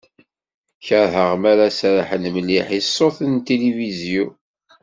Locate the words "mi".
1.41-1.47